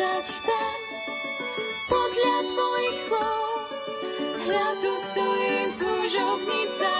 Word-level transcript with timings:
Kráčať 0.00 0.32
chcem 0.32 0.78
podľa 1.92 2.36
tvojich 2.48 2.98
slov, 3.04 3.44
hľa 4.48 4.68
tu 4.80 4.92
stojím 4.96 5.68
služobnica 5.68 6.90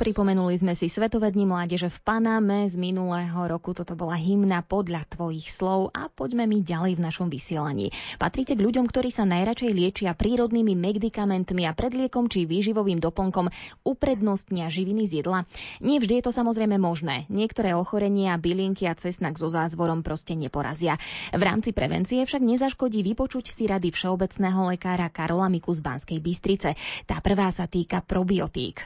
Pripomenuli 0.00 0.56
sme 0.56 0.72
si 0.72 0.88
Svetové 0.88 1.28
dni 1.28 1.44
mládeže 1.44 1.92
v 1.92 2.00
Paname 2.00 2.64
z 2.64 2.80
minulého 2.80 3.36
roku. 3.44 3.76
Toto 3.76 3.92
bola 3.92 4.16
hymna 4.16 4.64
podľa 4.64 5.04
tvojich 5.12 5.52
slov 5.52 5.92
a 5.92 6.08
poďme 6.08 6.48
mi 6.48 6.64
ďalej 6.64 6.96
v 6.96 7.04
našom 7.04 7.28
vysielaní. 7.28 7.92
Patríte 8.16 8.56
k 8.56 8.64
ľuďom, 8.64 8.88
ktorí 8.88 9.12
sa 9.12 9.28
najradšej 9.28 9.76
liečia 9.76 10.16
prírodnými 10.16 10.72
medikamentmi 10.72 11.68
a 11.68 11.76
predliekom 11.76 12.32
či 12.32 12.48
výživovým 12.48 12.96
doplnkom 12.96 13.52
uprednostnia 13.84 14.72
živiny 14.72 15.04
z 15.04 15.20
jedla? 15.20 15.44
Nie 15.84 16.00
vždy 16.00 16.24
je 16.24 16.24
to 16.24 16.32
samozrejme 16.32 16.80
možné. 16.80 17.28
Niektoré 17.28 17.76
ochorenia, 17.76 18.40
bylinky 18.40 18.88
a 18.88 18.96
cesnak 18.96 19.36
so 19.36 19.52
zázvorom 19.52 20.00
proste 20.00 20.32
neporazia. 20.32 20.96
V 21.28 21.44
rámci 21.44 21.76
prevencie 21.76 22.24
však 22.24 22.40
nezaškodí 22.40 23.04
vypočuť 23.04 23.52
si 23.52 23.68
rady 23.68 23.92
všeobecného 23.92 24.64
lekára 24.64 25.12
Karola 25.12 25.52
Miku 25.52 25.76
z 25.76 25.84
Banskej 25.84 26.24
Bystrice. 26.24 26.72
Tá 27.04 27.20
prvá 27.20 27.52
sa 27.52 27.68
týka 27.68 28.00
probiotík. 28.00 28.80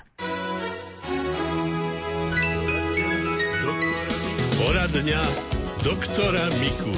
Poradňa 4.65 5.21
doktora 5.85 6.41
Miku. 6.57 6.89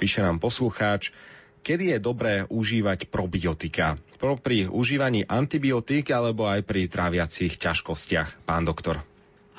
Píše 0.00 0.24
nám 0.24 0.40
poslucháč, 0.40 1.12
kedy 1.60 1.92
je 1.92 1.98
dobré 2.00 2.40
užívať 2.48 3.12
probiotika? 3.12 4.00
Pro 4.16 4.40
pri 4.40 4.64
užívaní 4.64 5.28
antibiotík 5.28 6.08
alebo 6.08 6.48
aj 6.48 6.64
pri 6.64 6.88
tráviacich 6.88 7.60
ťažkostiach, 7.60 8.48
pán 8.48 8.64
doktor? 8.64 9.04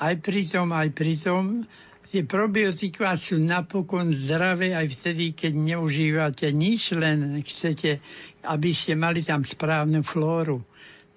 Aj 0.02 0.18
pri 0.18 0.42
tom, 0.50 0.74
aj 0.74 0.90
pri 0.90 1.14
tom. 1.14 1.62
Tie 2.10 2.26
probiotika 2.26 3.14
sú 3.14 3.38
napokon 3.38 4.10
zdravé 4.10 4.74
aj 4.74 4.90
vtedy, 4.90 5.30
keď 5.30 5.52
neužívate 5.54 6.50
nič, 6.50 6.98
len 6.98 7.38
chcete, 7.46 8.02
aby 8.42 8.74
ste 8.74 8.98
mali 8.98 9.22
tam 9.22 9.46
správnu 9.46 10.02
flóru. 10.02 10.66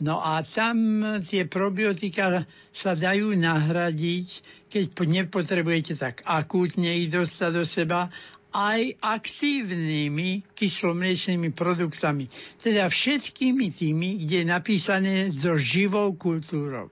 No 0.03 0.19
a 0.19 0.43
tam 0.43 0.99
tie 1.23 1.47
probiotika 1.47 2.43
sa 2.75 2.91
dajú 2.91 3.39
nahradiť 3.39 4.43
keď 4.73 5.05
nepotrebujete 5.05 5.93
tak 5.93 6.25
akútne 6.25 7.05
ich 7.05 7.13
dostať 7.13 7.51
do 7.53 7.61
seba, 7.61 8.09
aj 8.53 8.97
aktívnymi 9.01 10.57
kyslomliečnými 10.57 11.53
produktami. 11.53 12.25
Teda 12.57 12.89
všetkými 12.89 13.69
tými, 13.69 14.25
kde 14.25 14.41
je 14.41 14.47
napísané 14.49 15.15
so 15.29 15.57
živou 15.57 16.13
kultúrou. 16.17 16.89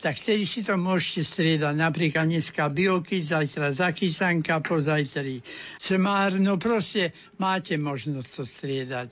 Tak 0.00 0.16
vtedy 0.16 0.48
si 0.48 0.62
to 0.64 0.78
môžete 0.80 1.28
striedať. 1.28 1.74
Napríklad 1.76 2.26
dneska 2.26 2.70
bioky, 2.72 3.22
zajtra 3.22 3.74
zakysanka, 3.74 4.62
pozajtri 4.64 5.44
semár. 5.78 6.38
No 6.38 6.56
proste 6.56 7.12
máte 7.38 7.76
možnosť 7.76 8.30
to 8.32 8.42
striedať. 8.46 9.10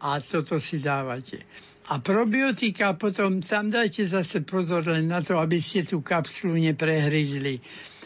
A 0.00 0.18
toto 0.24 0.56
si 0.58 0.80
dávate. 0.80 1.44
A 1.90 1.98
probiotika 1.98 2.94
potom 2.94 3.42
tam 3.42 3.74
dajte 3.74 4.06
zase 4.06 4.46
pozor 4.46 4.86
len 4.86 5.10
na 5.10 5.18
to, 5.26 5.34
aby 5.42 5.58
ste 5.58 5.82
tú 5.82 6.06
kapsulu 6.06 6.54
neprehryzli. 6.54 7.58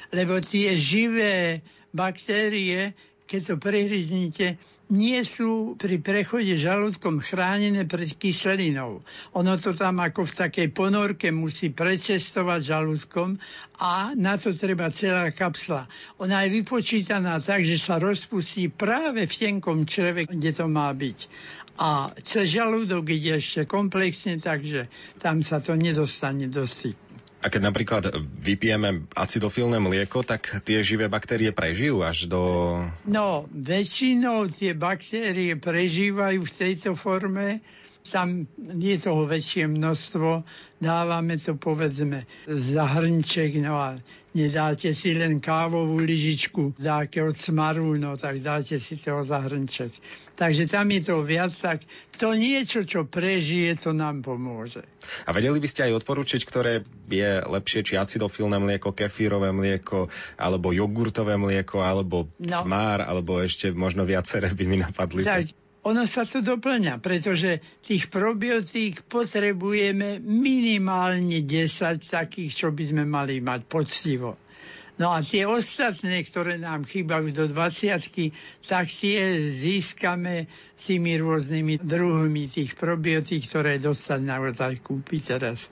Lebo 0.09 0.41
tie 0.41 0.73
živé 0.73 1.61
baktérie, 1.93 2.97
keď 3.29 3.41
to 3.45 3.55
prehryznite, 3.61 4.57
nie 4.89 5.21
sú 5.25 5.77
pri 5.81 6.01
prechode 6.01 6.57
žalúdkom 6.61 7.21
chránené 7.21 7.85
pred 7.85 8.13
kyselinou. 8.17 9.05
Ono 9.37 9.53
to 9.61 9.77
tam 9.77 10.01
ako 10.01 10.29
v 10.29 10.37
takej 10.49 10.69
ponorke 10.73 11.29
musí 11.33 11.73
precestovať 11.73 12.61
žalúdkom 12.69 13.37
a 13.81 14.17
na 14.17 14.37
to 14.37 14.53
treba 14.57 14.93
celá 14.93 15.29
kapsla. 15.33 15.89
Ona 16.21 16.45
je 16.45 16.61
vypočítaná 16.61 17.41
tak, 17.41 17.65
že 17.65 17.81
sa 17.81 17.97
rozpustí 17.97 18.69
práve 18.69 19.25
v 19.25 19.35
tenkom 19.35 19.89
čreve, 19.89 20.29
kde 20.29 20.53
to 20.53 20.69
má 20.69 20.93
byť 20.93 21.19
a 21.75 22.15
cez 22.23 22.55
žalúdok 22.55 23.11
ide 23.11 23.43
ešte 23.43 23.67
komplexne, 23.67 24.39
takže 24.39 24.87
tam 25.19 25.43
sa 25.43 25.59
to 25.59 25.75
nedostane 25.75 26.47
do 26.47 26.67
styku. 26.67 27.05
A 27.45 27.53
keď 27.53 27.61
napríklad 27.61 28.03
vypijeme 28.41 29.05
acidofilné 29.13 29.77
mlieko, 29.77 30.25
tak 30.25 30.65
tie 30.65 30.81
živé 30.81 31.13
baktérie 31.13 31.53
prežijú 31.53 32.01
až 32.01 32.25
do... 32.25 32.41
No, 33.05 33.45
väčšinou 33.53 34.49
tie 34.49 34.73
baktérie 34.73 35.53
prežívajú 35.53 36.41
v 36.41 36.55
tejto 36.57 36.97
forme, 36.97 37.61
tam 38.05 38.45
je 38.61 38.97
toho 39.01 39.25
väčšie 39.25 39.65
množstvo, 39.65 40.45
dávame 40.77 41.41
to 41.41 41.57
povedzme 41.57 42.29
za 42.45 42.85
hrnček, 42.85 43.57
no 43.65 43.81
a 43.81 43.97
nedáte 44.37 44.93
si 44.93 45.17
len 45.17 45.41
kávovú 45.41 46.05
lyžičku, 46.05 46.77
dáke 46.77 47.25
od 47.25 47.33
smaru, 47.33 47.97
no 47.97 48.21
tak 48.21 48.45
dáte 48.45 48.77
si 48.77 49.01
toho 49.01 49.25
za 49.25 49.41
hrnček. 49.41 49.95
Takže 50.35 50.67
tam 50.67 50.91
je 50.91 51.01
to 51.07 51.23
viac, 51.23 51.55
tak 51.55 51.87
to 52.19 52.35
niečo, 52.35 52.83
čo 52.83 53.07
prežije, 53.07 53.79
to 53.79 53.95
nám 53.95 54.27
pomôže. 54.27 54.83
A 55.25 55.31
vedeli 55.31 55.63
by 55.63 55.69
ste 55.71 55.87
aj 55.87 56.03
odporučiť, 56.03 56.43
ktoré 56.43 56.83
je 57.07 57.31
lepšie, 57.47 57.87
či 57.87 57.95
acidofilné 57.95 58.59
mlieko, 58.59 58.91
kefírové 58.91 59.55
mlieko, 59.55 60.11
alebo 60.35 60.75
jogurtové 60.75 61.39
mlieko, 61.39 61.87
alebo 61.87 62.27
no. 62.43 62.51
smár, 62.51 63.07
alebo 63.07 63.39
ešte 63.39 63.71
možno 63.71 64.03
viaceré 64.03 64.51
by 64.51 64.65
mi 64.67 64.83
napadli. 64.83 65.23
Tak, 65.23 65.55
ono 65.85 66.09
sa 66.09 66.25
to 66.25 66.41
doplňa, 66.41 66.97
pretože 67.05 67.61
tých 67.85 68.09
probiotík 68.09 69.05
potrebujeme 69.05 70.17
minimálne 70.25 71.45
10 71.45 72.01
takých, 72.01 72.53
čo 72.57 72.69
by 72.73 72.85
sme 72.89 73.05
mali 73.05 73.45
mať 73.45 73.61
poctivo. 73.69 74.41
No 74.95 75.11
a 75.11 75.27
tie 75.27 75.43
ostatné, 75.43 76.23
ktoré 76.23 76.55
nám 76.55 76.87
chýbajú 76.87 77.35
do 77.35 77.45
20 77.51 77.99
tak 78.63 78.87
tie 78.87 79.51
získame 79.51 80.47
tými 80.79 81.19
rôznymi 81.19 81.83
druhmi 81.83 82.47
tých 82.47 82.79
probiotík, 82.79 83.43
ktoré 83.43 83.83
dostať 83.83 84.21
naozaj 84.23 84.81
kúpiť 84.87 85.21
teraz. 85.35 85.67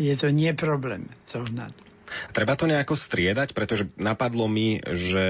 Je 0.00 0.16
to 0.16 0.32
nie 0.32 0.56
problém 0.56 1.04
zohnať. 1.28 1.91
Treba 2.30 2.54
to 2.56 2.70
nejako 2.70 2.94
striedať, 2.94 3.52
pretože 3.56 3.88
napadlo 3.96 4.46
mi, 4.48 4.80
že 4.82 5.24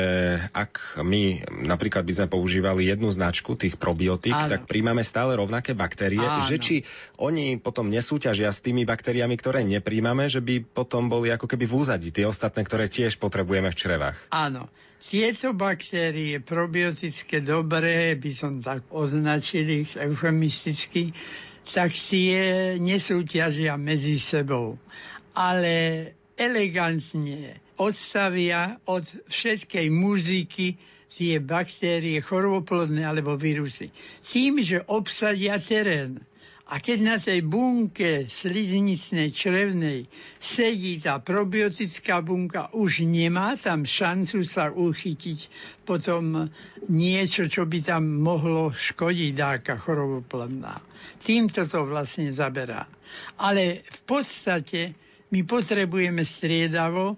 ak 0.52 1.02
my 1.02 1.46
napríklad 1.66 2.04
by 2.06 2.12
sme 2.12 2.26
používali 2.28 2.88
jednu 2.88 3.10
značku 3.10 3.54
tých 3.58 3.76
probiotík, 3.76 4.34
Áno. 4.34 4.50
tak 4.50 4.70
príjmame 4.70 5.02
stále 5.06 5.34
rovnaké 5.36 5.72
baktérie, 5.76 6.22
Áno. 6.22 6.44
že 6.44 6.56
či 6.58 6.74
oni 7.18 7.58
potom 7.58 7.90
nesúťažia 7.90 8.50
s 8.50 8.62
tými 8.64 8.82
baktériami, 8.86 9.34
ktoré 9.38 9.62
nepríjmame, 9.66 10.30
že 10.30 10.42
by 10.42 10.62
potom 10.62 11.10
boli 11.10 11.30
ako 11.30 11.46
keby 11.50 11.64
v 11.68 11.76
úzadi 11.76 12.08
tie 12.10 12.26
ostatné, 12.28 12.62
ktoré 12.64 12.86
tiež 12.86 13.18
potrebujeme 13.18 13.70
v 13.70 13.78
črevách. 13.78 14.16
Áno. 14.30 14.70
Tieto 15.02 15.50
baktérie 15.50 16.38
probiotické 16.38 17.42
dobré, 17.42 18.14
by 18.14 18.32
som 18.32 18.62
tak 18.62 18.86
označil 18.94 19.82
ich 19.82 19.92
eufemisticky, 19.98 21.10
tak 21.66 21.90
tie 21.90 22.74
nesúťažia 22.78 23.74
medzi 23.74 24.22
sebou. 24.22 24.78
Ale 25.34 26.06
elegantne 26.38 27.60
odstavia 27.76 28.78
od 28.86 29.04
všetkej 29.28 29.86
muziky 29.90 30.78
tie 31.12 31.38
baktérie 31.42 32.24
choroboplodné 32.24 33.04
alebo 33.04 33.36
vírusy. 33.36 33.92
Tým, 34.24 34.64
že 34.64 34.80
obsadia 34.88 35.60
terén 35.60 36.24
A 36.72 36.80
keď 36.80 36.98
na 37.04 37.16
tej 37.20 37.44
bunke 37.44 38.32
sliznicnej 38.32 39.28
črevnej 39.28 40.08
sedí 40.40 40.96
tá 41.04 41.20
probiotická 41.20 42.24
bunka, 42.24 42.72
už 42.72 43.04
nemá 43.04 43.60
tam 43.60 43.84
šancu 43.84 44.40
sa 44.48 44.72
uchytiť 44.72 45.52
potom 45.84 46.48
niečo, 46.88 47.44
čo 47.44 47.68
by 47.68 47.84
tam 47.84 48.24
mohlo 48.24 48.72
škodiť 48.72 49.30
dáka 49.36 49.76
choroboplavná. 49.76 50.80
Týmto 51.20 51.68
to 51.68 51.84
vlastne 51.84 52.32
zaberá. 52.32 52.88
Ale 53.36 53.84
v 53.84 54.00
podstate 54.08 54.96
my 55.32 55.40
potrebujeme 55.48 56.22
striedavo, 56.22 57.16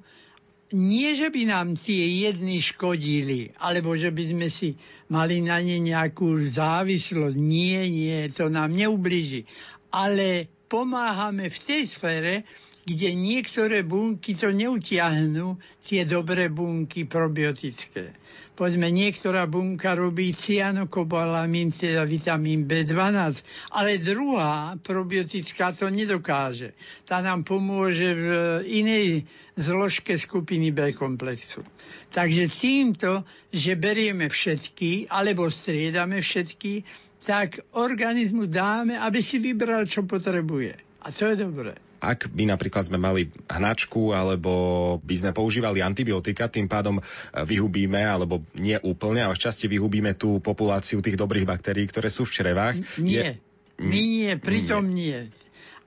nie, 0.74 1.14
že 1.14 1.30
by 1.30 1.42
nám 1.50 1.78
tie 1.78 2.24
jedny 2.26 2.58
škodili, 2.58 3.54
alebo 3.60 3.94
že 3.94 4.10
by 4.10 4.24
sme 4.32 4.48
si 4.50 4.74
mali 5.12 5.38
na 5.38 5.62
ne 5.62 5.78
nejakú 5.78 6.40
závislosť. 6.50 7.36
Nie, 7.36 7.86
nie, 7.86 8.26
to 8.32 8.50
nám 8.50 8.74
neubliží. 8.74 9.46
Ale 9.94 10.50
pomáhame 10.66 11.46
v 11.52 11.58
tej 11.58 11.82
sfére, 11.86 12.48
kde 12.84 13.16
niektoré 13.16 13.80
bunky 13.80 14.36
to 14.36 14.52
neutiahnú, 14.52 15.56
tie 15.88 16.04
dobré 16.04 16.52
bunky 16.52 17.08
probiotické. 17.08 18.12
Povedzme, 18.54 18.86
niektorá 18.94 19.50
bunka 19.50 19.98
robí 19.98 20.30
cyanokobalamín, 20.30 21.74
teda 21.74 22.06
vitamín 22.06 22.70
B12, 22.70 23.42
ale 23.74 23.98
druhá 23.98 24.78
probiotická 24.78 25.74
to 25.74 25.90
nedokáže. 25.90 26.78
Tá 27.02 27.18
nám 27.18 27.42
pomôže 27.42 28.14
v 28.14 28.26
inej 28.62 29.26
zložke 29.58 30.14
skupiny 30.14 30.70
B 30.70 30.94
komplexu. 30.94 31.66
Takže 32.14 32.46
týmto, 32.46 33.26
že 33.50 33.74
berieme 33.74 34.30
všetky, 34.30 35.10
alebo 35.10 35.50
striedame 35.50 36.22
všetky, 36.22 36.86
tak 37.24 37.58
organizmu 37.74 38.46
dáme, 38.46 38.94
aby 38.94 39.18
si 39.18 39.42
vybral, 39.42 39.88
čo 39.88 40.06
potrebuje. 40.06 40.78
A 41.02 41.10
to 41.10 41.32
je 41.32 41.36
dobré. 41.42 41.83
Ak 42.04 42.28
by 42.28 42.52
napríklad 42.52 42.84
sme 42.84 43.00
mali 43.00 43.32
hnačku 43.48 44.12
alebo 44.12 44.52
by 45.00 45.14
sme 45.16 45.30
používali 45.32 45.80
antibiotika, 45.80 46.52
tým 46.52 46.68
pádom 46.68 47.00
e, 47.00 47.02
vyhubíme, 47.42 48.04
alebo 48.04 48.44
nie 48.60 48.76
úplne, 48.84 49.24
ale 49.24 49.40
časti 49.40 49.66
vyhubíme 49.66 50.12
tú 50.14 50.38
populáciu 50.44 51.00
tých 51.00 51.16
dobrých 51.16 51.48
baktérií, 51.48 51.88
ktoré 51.88 52.12
sú 52.12 52.28
v 52.28 52.34
črevách. 52.36 52.76
Nie, 53.00 53.40
je... 53.40 53.82
my 53.82 54.00
nie, 54.04 54.32
pritom 54.36 54.84
nie. 54.86 55.26
nie 55.28 55.42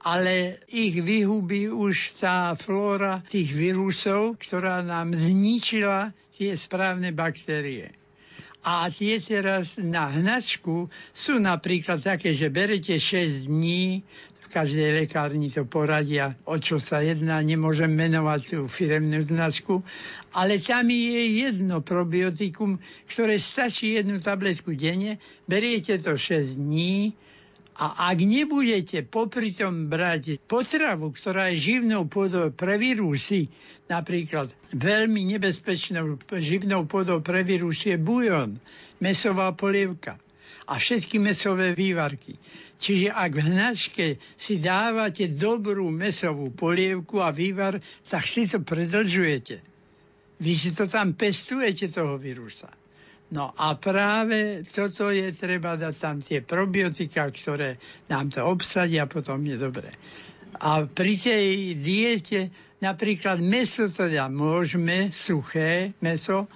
ale 0.08 0.64
ich 0.72 0.96
vyhubí 1.04 1.68
už 1.68 2.16
tá 2.24 2.56
flóra 2.56 3.28
tých 3.28 3.52
vírusov, 3.52 4.40
ktorá 4.40 4.80
nám 4.80 5.12
zničila 5.12 6.16
tie 6.40 6.56
správne 6.56 7.12
baktérie. 7.12 7.92
A 8.64 8.88
tie 8.92 9.19
teraz 9.19 9.80
na 9.80 10.12
hnačku 10.12 10.92
sú 11.12 11.40
napríklad 11.40 12.04
také, 12.04 12.31
že 12.31 12.52
berete 12.52 13.00
6 13.00 13.52
dní, 13.52 14.04
v 14.48 14.56
každej 14.56 15.04
lekárni 15.04 15.52
to 15.52 15.68
poradia, 15.68 16.40
o 16.48 16.56
čo 16.56 16.80
sa 16.80 17.04
jedná, 17.04 17.44
nemôžem 17.44 17.92
menovať 17.92 18.56
tú 18.56 18.60
firemnú 18.72 19.28
značku, 19.28 19.84
ale 20.32 20.56
tam 20.64 20.88
je 20.88 21.44
jedno 21.44 21.84
probiotikum, 21.84 22.80
ktoré 23.12 23.44
stačí 23.44 24.00
jednu 24.00 24.24
tabletku 24.24 24.72
denne, 24.72 25.20
beriete 25.52 26.00
to 26.00 26.16
6 26.16 26.56
dní 26.56 27.12
a 27.76 28.08
ak 28.16 28.24
nebudete 28.24 29.04
popri 29.04 29.52
tom 29.52 29.92
brať 29.92 30.40
potravu, 30.48 31.12
ktorá 31.12 31.52
je 31.52 31.76
živnou 31.76 32.08
pôdou 32.08 32.48
pre 32.56 32.80
vírusy, 32.80 33.52
napríklad 33.92 34.48
veľmi 34.72 35.28
nebezpečnou 35.36 36.24
živnou 36.40 36.88
pôdou 36.88 37.20
pre 37.20 37.44
vírus 37.44 37.84
je 37.84 38.00
bujon, 38.00 38.56
mesová 39.04 39.52
polievka 39.52 40.16
a 40.68 40.74
všetky 40.75 41.18
mesové 41.24 41.72
vývarky. 41.72 42.36
Čiže 42.78 43.10
ak 43.10 43.31
v 43.34 43.42
hnačke 43.42 44.06
si 44.38 44.62
dávate 44.62 45.31
dobrú 45.31 45.90
mesovú 45.90 46.54
polievku 46.54 47.24
a 47.24 47.34
vývar, 47.34 47.81
tak 48.06 48.28
si 48.30 48.46
to 48.46 48.62
predlžujete. 48.62 49.64
Vy 50.38 50.54
si 50.54 50.69
to 50.78 50.86
tam 50.86 51.18
pestujete, 51.18 51.90
toho 51.90 52.22
vírusa. 52.22 52.69
No 53.28 53.52
a 53.58 53.75
práve 53.75 54.64
toto 54.64 55.12
je 55.12 55.28
treba 55.36 55.75
dať 55.75 55.96
tam 55.98 56.18
tie 56.22 56.40
probiotika, 56.40 57.28
ktoré 57.28 57.75
nám 58.08 58.31
to 58.31 58.46
obsadia, 58.46 59.10
potom 59.10 59.42
je 59.44 59.58
dobré. 59.58 59.90
A 60.62 60.86
pri 60.88 61.19
tej 61.19 61.75
diete 61.75 62.54
napríklad 62.80 63.42
meso 63.42 63.90
teda 63.90 64.30
môžeme, 64.31 65.12
suché 65.12 65.98
meso, 66.00 66.48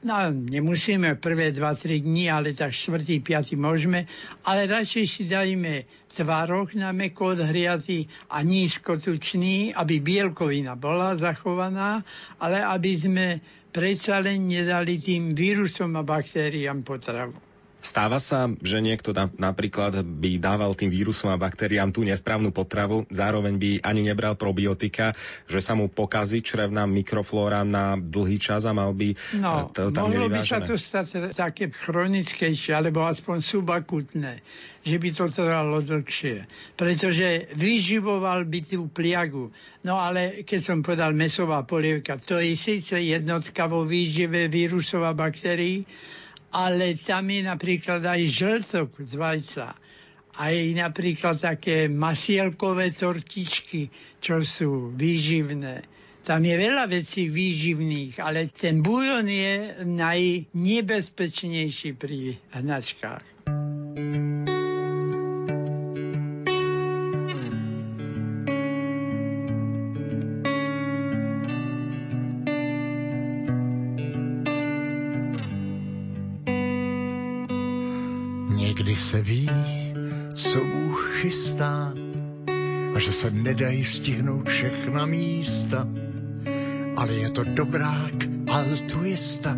No, 0.00 0.32
nemusíme 0.32 1.20
prvé 1.20 1.52
2-3 1.52 2.00
dní, 2.00 2.32
ale 2.32 2.56
tak 2.56 2.72
4. 2.72 3.20
5. 3.20 3.52
môžeme, 3.60 4.08
ale 4.48 4.64
radšej 4.64 5.04
si 5.04 5.22
dajme 5.28 5.84
tvarok 6.08 6.72
na 6.72 6.88
meko 6.96 7.36
odhriatý 7.36 8.08
a 8.32 8.40
nízkotučný, 8.40 9.76
aby 9.76 10.00
bielkovina 10.00 10.72
bola 10.72 11.20
zachovaná, 11.20 12.00
ale 12.40 12.64
aby 12.64 12.96
sme 12.96 13.26
predsa 13.68 14.24
len 14.24 14.48
nedali 14.48 14.96
tým 14.96 15.36
vírusom 15.36 15.92
a 15.92 16.02
baktériám 16.02 16.80
potravu. 16.80 17.49
Stáva 17.80 18.20
sa, 18.20 18.52
že 18.60 18.84
niekto 18.84 19.16
na, 19.16 19.32
napríklad 19.32 20.04
by 20.04 20.36
dával 20.36 20.76
tým 20.76 20.92
vírusom 20.92 21.32
a 21.32 21.40
baktériám 21.40 21.88
tú 21.96 22.04
nesprávnu 22.04 22.52
potravu, 22.52 23.08
zároveň 23.08 23.56
by 23.56 23.70
ani 23.80 24.04
nebral 24.04 24.36
probiotika, 24.36 25.16
že 25.48 25.64
sa 25.64 25.72
mu 25.72 25.88
pokazí 25.88 26.44
črevná 26.44 26.84
mikroflóra 26.84 27.64
na 27.64 27.96
dlhý 27.96 28.36
čas 28.36 28.68
a 28.68 28.76
mal 28.76 28.92
by 28.92 29.16
no, 29.40 29.72
to 29.72 29.88
tam 29.96 30.12
mohlo 30.12 30.28
by 30.28 30.44
sa 30.44 30.60
to 30.60 30.76
stať 30.76 31.32
také 31.32 31.72
chronickejšie, 31.72 32.76
alebo 32.76 33.00
aspoň 33.08 33.40
subakutné, 33.40 34.44
že 34.84 34.96
by 35.00 35.08
to 35.16 35.24
trvalo 35.32 35.80
dlhšie. 35.80 36.44
Pretože 36.76 37.48
vyživoval 37.56 38.44
by 38.44 38.60
tú 38.60 38.92
pliagu. 38.92 39.48
No 39.88 39.96
ale 39.96 40.44
keď 40.44 40.60
som 40.60 40.84
povedal 40.84 41.16
mesová 41.16 41.64
polievka, 41.64 42.20
to 42.20 42.36
je 42.36 42.52
síce 42.60 42.92
jednotka 42.92 43.64
vo 43.64 43.88
výžive 43.88 44.52
vírusov 44.52 45.08
a 45.08 45.16
baktérií, 45.16 45.88
ale 46.50 46.98
tam 46.98 47.30
je 47.30 47.46
napríklad 47.46 48.02
aj 48.02 48.26
žltok 48.26 48.98
z 49.02 49.14
vajca. 49.14 49.74
Aj 50.40 50.56
napríklad 50.72 51.42
také 51.42 51.90
masielkové 51.90 52.94
tortičky, 52.94 53.90
čo 54.22 54.40
sú 54.42 54.94
výživné. 54.94 55.82
Tam 56.20 56.44
je 56.44 56.52
veľa 56.54 56.86
vecí 56.86 57.32
výživných, 57.32 58.20
ale 58.20 58.46
ten 58.52 58.84
bujon 58.84 59.26
je 59.26 59.72
najnebezpečnejší 59.88 61.96
pri 61.96 62.36
hnačkách. 62.54 63.39
Se 79.10 79.22
ví, 79.22 79.50
co 80.34 80.64
Bůh 80.64 81.18
chystá 81.20 81.92
a 82.94 82.98
že 82.98 83.12
se 83.12 83.30
nedají 83.30 83.84
stihnout 83.84 84.48
všechna 84.48 85.06
místa, 85.06 85.88
ale 86.96 87.12
je 87.14 87.30
to 87.30 87.44
dobrák 87.44 88.14
altruista. 88.52 89.56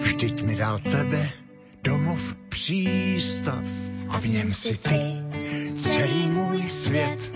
Vždyť 0.00 0.42
mi 0.42 0.56
dal 0.56 0.78
tebe 0.78 1.30
domov 1.84 2.34
přístav 2.48 3.64
a 4.08 4.20
v 4.20 4.26
něm 4.28 4.52
si 4.52 4.76
ty 4.76 5.00
celý 5.76 6.28
můj 6.30 6.62
svět. 6.62 7.32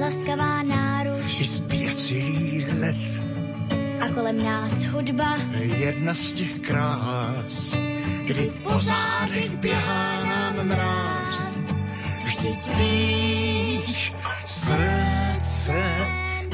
Laskavá 0.00 0.62
náruč. 0.62 1.40
I 1.40 1.44
zběsilý 1.44 2.66
let 2.78 3.22
a 4.00 4.08
kolem 4.08 4.44
nás 4.44 4.84
hudba. 4.84 5.38
Jedna 5.78 6.14
z 6.14 6.32
těch 6.32 6.58
krás 6.58 7.76
kdy 8.24 8.52
po 8.62 8.78
zádech 8.78 9.50
běhá 9.50 10.24
nám 10.24 10.66
mráz. 10.66 11.56
Vždyť 12.24 12.68
víš, 12.76 14.12
srdce 14.46 15.84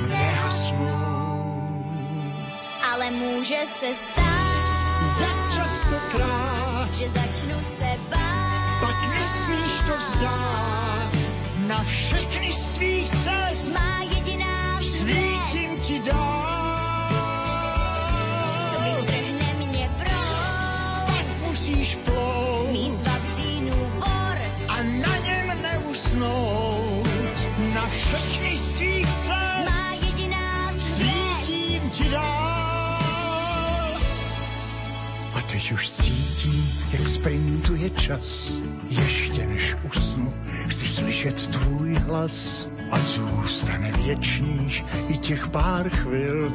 nehasnou. 0.09 1.11
Ale 2.92 3.11
může 3.11 3.61
se 3.78 3.95
stát, 3.95 5.19
tak 5.19 5.54
častokrát, 5.54 6.95
že 6.95 7.09
začnu 7.09 7.62
se 7.62 7.97
bát. 8.11 8.80
Pak 8.80 9.09
nesmíš 9.09 9.73
to 9.87 9.97
vzdát, 9.97 11.14
na 11.66 11.83
všechny 11.83 12.52
z 12.52 12.69
tvých 12.69 13.11
cest 13.11 13.75
má 13.75 14.02
jediná 14.02 14.83
svítím 14.83 15.80
ti 15.80 15.99
dát. 15.99 16.60
Všechny 27.90 28.56
z 28.56 28.73
tvých 28.73 29.06
cest. 29.06 29.28
Má 29.66 30.06
jediná 30.06 30.73
Svítím 30.78 31.90
ti 31.90 32.09
dál. 32.09 33.00
A 35.35 35.40
Teď 35.52 35.73
už 35.73 35.90
cítím, 35.90 36.73
jak 36.92 37.09
sprintuje 37.09 37.90
čas. 37.90 38.52
Ještě 38.90 39.47
než 39.47 39.75
usnu, 39.87 40.35
chci 40.68 40.88
slyšet 40.88 41.47
tvůj 41.47 41.94
hlas. 41.94 42.68
A 42.90 42.99
zůstane 42.99 43.92
věčných 43.92 44.85
i 45.09 45.18
těch 45.18 45.49
pár 45.49 45.88
chvil, 45.88 46.52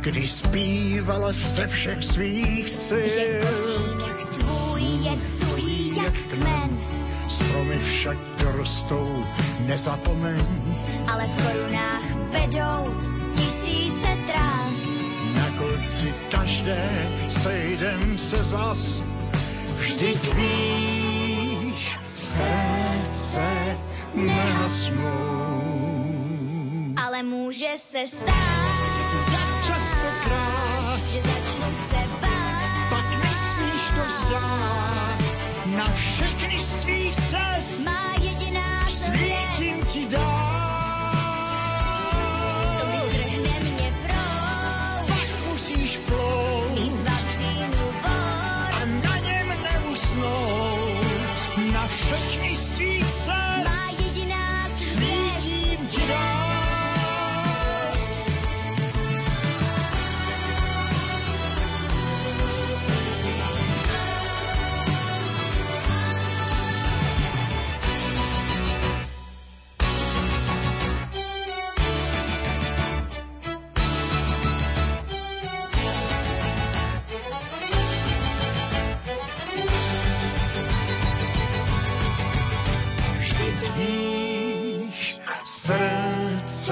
kdy 0.00 0.28
zpívala 0.28 1.32
se 1.32 1.66
všech 1.66 2.04
svých 2.04 2.70
sil. 2.84 3.08
Že 3.08 3.40
však 8.02 8.18
dorostou, 8.42 9.06
nezapomeň. 9.70 10.42
ale 11.06 11.22
v 11.22 11.34
korunách 11.38 12.06
vedou 12.34 12.90
tisíce 13.38 14.10
trás. 14.26 14.78
Na 15.38 15.46
konci 15.54 16.10
každé 16.34 16.82
sejdem 17.30 18.18
se 18.18 18.42
zas. 18.42 19.06
Vždyť 19.78 20.34
víš, 20.34 21.98
srdce 22.14 23.46
nehasnou. 24.18 25.62
Ale 26.98 27.22
může 27.22 27.78
se 27.78 28.02
stát, 28.06 28.90
Jak 29.32 29.66
častokrát, 29.66 31.06
že 31.06 31.22
začnu 31.22 31.70
se 31.70 32.02
bát. 32.18 32.62
pak 32.90 33.06
nesmíš 33.22 33.84
to 33.94 34.02
vzdát. 34.10 35.22
Na 35.76 35.88
všechny 35.88 36.62
z 36.62 36.84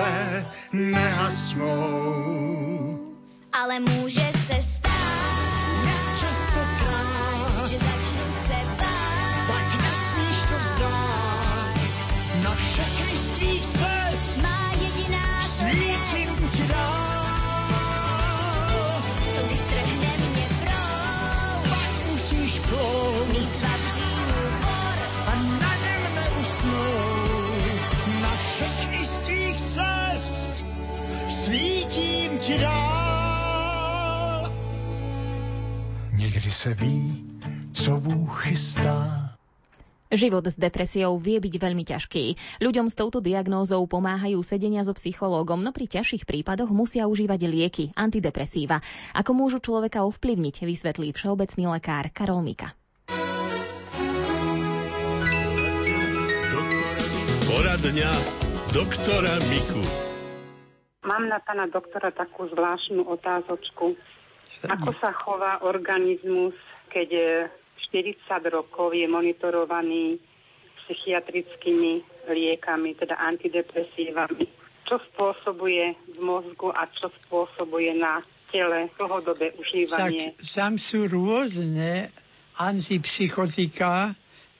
srdce 0.01 0.47
nehasnou. 0.73 1.77
Ale 3.53 3.81
může 3.81 4.30
ti 32.51 32.59
dál. 32.59 34.51
Někdy 36.13 36.51
se 36.51 36.75
ví, 36.75 37.25
co 37.73 38.01
Bůh 38.01 38.45
chystá. 38.45 39.27
Život 40.11 40.43
s 40.43 40.59
depresiou 40.59 41.23
vie 41.23 41.39
byť 41.39 41.55
veľmi 41.55 41.87
ťažký. 41.87 42.59
Ľuďom 42.59 42.91
s 42.91 42.99
touto 42.99 43.23
diagnózou 43.23 43.87
pomáhajú 43.87 44.43
sedenia 44.43 44.83
so 44.83 44.91
psychológom, 44.91 45.63
no 45.63 45.71
pri 45.71 45.87
ťažších 45.87 46.27
prípadoch 46.27 46.75
musia 46.75 47.07
užívať 47.07 47.47
lieky, 47.47 47.95
antidepresíva. 47.95 48.83
Ako 49.15 49.39
môžu 49.39 49.63
človeka 49.63 50.03
ovplyvniť, 50.03 50.67
vysvetlí 50.67 51.15
všeobecný 51.15 51.79
lekár 51.79 52.11
Karol 52.11 52.43
Mika. 52.43 52.75
Poradňa 57.47 58.11
doktora 58.75 59.39
Miku. 59.47 60.10
Mám 61.01 61.33
na 61.33 61.41
pána 61.41 61.65
doktora 61.65 62.13
takú 62.13 62.45
zvláštnu 62.53 63.09
otázočku. 63.09 63.97
Ako 64.69 64.93
sa 65.01 65.17
chová 65.17 65.65
organizmus, 65.65 66.53
keď 66.93 67.09
e, 67.17 67.25
40 67.89 68.21
rokov 68.53 68.93
je 68.93 69.09
monitorovaný 69.09 70.21
psychiatrickými 70.85 72.05
liekami, 72.29 72.93
teda 73.01 73.17
antidepresívami? 73.17 74.45
Čo 74.85 75.01
spôsobuje 75.09 75.97
v 76.13 76.19
mozgu 76.21 76.69
a 76.77 76.85
čo 76.93 77.09
spôsobuje 77.25 77.97
na 77.97 78.21
tele 78.53 78.93
dlhodobé 79.01 79.57
užívanie? 79.57 80.37
Tak, 80.37 80.53
tam 80.53 80.77
sú 80.77 81.09
rôzne 81.09 82.13
antipsychotika, 82.61 84.13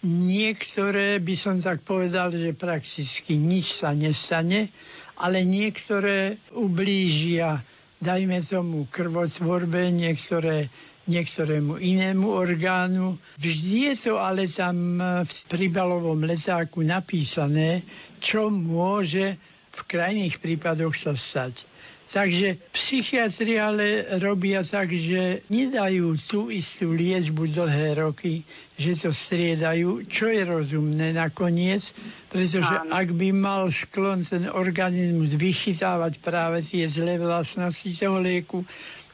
niektoré 0.09 1.21
by 1.21 1.35
som 1.37 1.61
tak 1.61 1.85
povedal, 1.85 2.33
že 2.33 2.57
prakticky 2.57 3.37
nič 3.37 3.85
sa 3.85 3.93
nestane, 3.93 4.73
ale 5.21 5.45
niektoré 5.45 6.41
ublížia, 6.57 7.61
dajme 8.01 8.41
tomu, 8.41 8.89
krvotvorbe, 8.89 9.93
niektoré 9.93 10.73
niektorému 11.11 11.83
inému 11.83 12.31
orgánu. 12.31 13.19
Vždy 13.43 13.91
je 13.91 13.95
to 13.99 14.15
ale 14.23 14.47
tam 14.47 15.03
v 15.27 15.33
príbalovom 15.51 16.23
letáku 16.23 16.87
napísané, 16.87 17.83
čo 18.23 18.47
môže 18.47 19.35
v 19.75 19.81
krajných 19.91 20.39
prípadoch 20.39 20.95
sa 20.95 21.19
stať. 21.19 21.67
Takže 22.11 22.59
psychiatri 22.75 23.55
ale 23.55 24.03
robia 24.19 24.67
tak, 24.67 24.91
že 24.91 25.47
nedajú 25.47 26.19
tú 26.19 26.51
istú 26.51 26.91
liečbu 26.91 27.47
dlhé 27.55 28.03
roky, 28.03 28.43
že 28.75 28.99
to 28.99 29.15
striedajú, 29.15 30.11
čo 30.11 30.27
je 30.27 30.43
rozumné 30.43 31.15
nakoniec, 31.15 31.87
pretože 32.27 32.67
Áno. 32.67 32.91
ak 32.91 33.15
by 33.15 33.31
mal 33.31 33.71
sklon 33.71 34.27
ten 34.27 34.51
organizmus 34.51 35.39
vychytávať 35.39 36.19
práve 36.19 36.67
tie 36.67 36.91
zlé 36.91 37.15
vlastnosti 37.15 37.87
toho 37.95 38.19
lieku, 38.19 38.67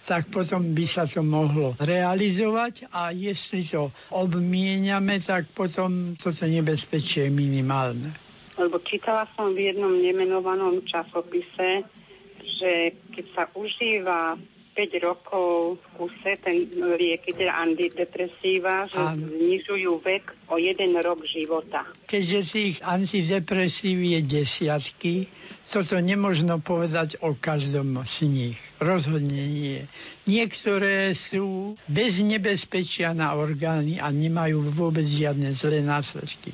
tak 0.07 0.33
potom 0.33 0.73
by 0.73 0.87
sa 0.89 1.05
to 1.05 1.21
mohlo 1.21 1.77
realizovať 1.77 2.89
a 2.97 3.13
jestli 3.13 3.69
to 3.69 3.93
obmieniame, 4.09 5.21
tak 5.21 5.53
potom 5.53 6.17
toto 6.17 6.49
nebezpečie 6.49 7.29
je 7.29 7.33
minimálne. 7.35 8.15
Lebo 8.57 8.81
čítala 8.81 9.29
som 9.37 9.53
v 9.53 9.69
jednom 9.69 9.93
nemenovanom 9.93 10.81
časopise, 10.89 11.85
že 12.57 12.97
keď 13.13 13.27
sa 13.37 13.45
užíva 13.53 14.41
5 14.77 14.93
rokov 15.01 15.81
v 15.81 15.87
kuse 15.97 16.37
ten 16.45 16.69
lieky, 17.01 17.33
teda 17.33 17.57
antidepresíva, 17.65 18.93
že 18.93 19.01
Áno. 19.01 19.25
znižujú 19.25 20.05
vek 20.05 20.53
o 20.53 20.61
jeden 20.61 20.93
rok 21.01 21.25
života. 21.25 21.89
Keďže 22.05 22.41
tých 22.45 22.77
antidepresív 22.85 23.97
je 24.05 24.21
desiatky, 24.21 25.33
toto 25.67 25.97
nemožno 25.97 26.61
povedať 26.61 27.17
o 27.25 27.33
každom 27.33 28.05
z 28.05 28.17
nich. 28.29 28.59
Rozhodne 28.77 29.49
nie. 29.49 29.89
Niektoré 30.29 31.17
sú 31.17 31.75
bez 31.89 32.21
nebezpečia 32.21 33.17
na 33.17 33.33
orgány 33.33 33.97
a 33.97 34.13
nemajú 34.13 34.61
vôbec 34.77 35.09
žiadne 35.09 35.57
zlé 35.57 35.81
následky. 35.81 36.53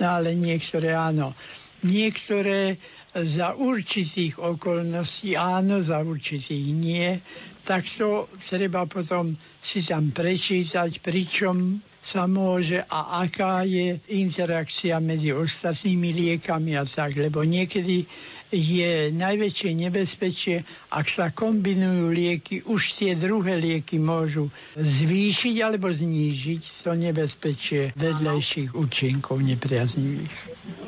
No 0.00 0.16
ale 0.16 0.32
niektoré 0.32 0.96
áno. 0.96 1.36
Niektoré 1.84 2.80
za 3.24 3.54
určitých 3.54 4.38
okolností 4.38 5.34
áno, 5.34 5.80
za 5.82 6.02
určitých 6.02 6.66
nie. 6.74 7.18
Tak 7.64 7.84
to 7.98 8.28
treba 8.48 8.84
potom 8.88 9.36
si 9.60 9.82
tam 9.84 10.10
prečítať, 10.14 11.02
pričom 11.02 11.82
sa 11.98 12.24
môže 12.24 12.80
a 12.88 13.20
aká 13.26 13.66
je 13.68 14.00
interakcia 14.16 14.96
medzi 15.02 15.34
ostatnými 15.34 16.14
liekami 16.14 16.78
a 16.78 16.88
tak, 16.88 17.18
lebo 17.18 17.44
niekedy 17.44 18.08
je 18.48 19.12
najväčšie 19.12 19.70
nebezpečie, 19.76 20.64
ak 20.88 21.06
sa 21.08 21.28
kombinujú 21.28 22.08
lieky, 22.12 22.64
už 22.64 22.96
tie 22.96 23.12
druhé 23.12 23.60
lieky 23.60 24.00
môžu 24.00 24.48
zvýšiť 24.76 25.56
alebo 25.60 25.92
znížiť 25.92 26.84
to 26.84 26.92
nebezpečie 26.96 27.92
vedľajších 27.96 28.72
účinkov 28.72 29.44
nepriaznivých. 29.44 30.32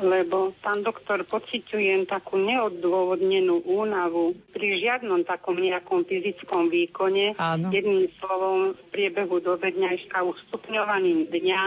Lebo, 0.01 0.57
pán 0.65 0.81
doktor, 0.81 1.21
pociťujem 1.25 2.09
takú 2.09 2.41
neoddôvodnenú 2.41 3.61
únavu 3.69 4.33
pri 4.53 4.81
žiadnom 4.81 5.21
takom 5.25 5.61
nejakom 5.61 6.05
fyzickom 6.09 6.73
výkone. 6.73 7.37
Áno. 7.37 7.69
Jedným 7.69 8.09
slovom, 8.17 8.73
v 8.73 8.81
priebehu 8.89 9.37
do 9.41 9.57
dňajška 9.61 10.25
ustupňovaním 10.25 11.29
dňa 11.29 11.61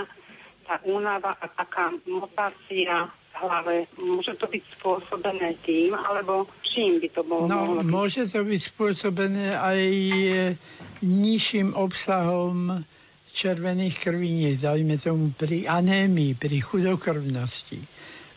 tá 0.64 0.80
únava 0.88 1.36
a 1.38 1.46
taká 1.46 1.92
motácia 2.08 3.12
hlave. 3.42 3.90
Môže 3.98 4.38
to 4.38 4.46
byť 4.46 4.62
spôsobené 4.78 5.58
tým, 5.66 5.94
alebo 5.94 6.46
čím 6.62 7.02
by 7.02 7.08
to 7.10 7.22
bolo? 7.26 7.46
No, 7.50 7.82
môže 7.82 8.30
to 8.30 8.46
byť 8.46 8.60
spôsobené 8.74 9.54
aj 9.54 9.80
e, 9.80 10.24
nižším 11.02 11.74
obsahom 11.74 12.84
červených 13.34 13.96
krviniek, 13.98 14.56
dajme 14.62 14.94
tomu 14.94 15.34
pri 15.34 15.66
anémii, 15.66 16.38
pri 16.38 16.62
chudokrvnosti. 16.62 17.82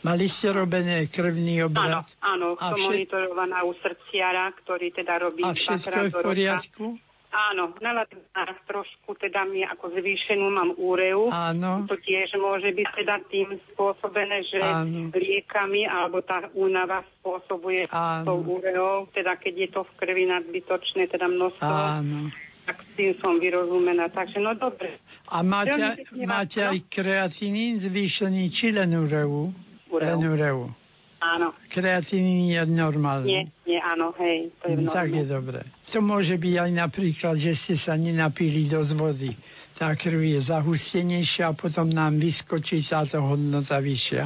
Mali 0.01 0.25
ste 0.29 0.53
robené 0.53 1.09
krvný 1.09 1.69
obraz? 1.69 2.05
Áno, 2.21 2.57
áno, 2.57 2.57
som 2.57 2.77
všet... 2.77 2.85
monitorovaná 2.89 3.61
u 3.65 3.73
srdciara, 3.77 4.49
ktorý 4.57 4.93
teda 4.93 5.21
robí 5.21 5.41
A 5.45 5.53
všetko 5.53 5.97
je 6.01 6.09
v 6.09 6.17
poriadku? 6.21 6.85
Áno, 7.27 7.75
naladná 7.83 8.55
trošku 8.65 9.19
teda 9.19 9.43
mi 9.43 9.59
ako 9.61 9.99
zvýšenú 9.99 10.47
mám 10.47 10.71
úreu. 10.79 11.27
Áno. 11.27 11.83
To 11.85 11.99
tiež 11.99 12.39
môže 12.39 12.71
byť 12.71 12.87
teda 13.03 13.19
tým 13.27 13.59
spôsobené, 13.73 14.47
že 14.47 14.63
Áno. 14.63 15.11
liekami 15.11 15.83
alebo 15.83 16.23
tá 16.23 16.47
únava 16.55 17.03
spôsobuje 17.19 17.91
Áno. 17.91 18.23
tou 18.23 18.39
úreou, 18.57 19.11
teda 19.11 19.35
keď 19.35 19.53
je 19.59 19.69
to 19.75 19.81
v 19.83 19.91
krvi 19.99 20.23
nadbytočné, 20.31 21.11
teda 21.11 21.27
množstvo. 21.27 21.73
Áno. 21.99 22.31
Tak 22.67 22.83
s 22.83 22.89
tým 22.95 23.11
som 23.19 23.39
vyrozumená. 23.39 24.07
Takže 24.11 24.39
no 24.39 24.55
dobre. 24.55 24.99
A 25.27 25.43
máte, 25.43 26.03
máte 26.23 26.63
aj 26.63 26.79
kreatinín 26.87 27.79
zvýšený 27.79 28.43
či 28.47 28.71
len? 28.71 28.95
Ureu. 28.95 29.51
Len 29.91 30.19
ureu. 30.23 30.71
Áno. 31.17 31.49
Kreatinín 31.73 32.53
je 32.53 32.61
normálny. 32.69 33.25
Nie, 33.25 33.43
nie, 33.65 33.79
áno, 33.81 34.13
hej, 34.21 34.53
to 34.61 34.69
je 34.69 34.75
Mm, 34.77 34.89
Tak 34.93 35.09
je 35.09 35.25
dobre. 35.25 35.59
To 35.89 35.97
môže 35.99 36.37
byť 36.37 36.55
aj 36.61 36.71
napríklad, 36.77 37.35
že 37.41 37.57
ste 37.57 37.73
sa 37.73 37.97
nenapili 37.97 38.69
dosť 38.69 38.91
vody. 38.93 39.33
Tá 39.73 39.97
krv 39.97 40.21
je 40.21 40.39
zahustenejšia 40.41 41.53
a 41.53 41.57
potom 41.57 41.89
nám 41.89 42.21
vyskočí 42.21 42.85
táto 42.85 43.21
hodnota 43.21 43.81
vyššia. 43.81 44.25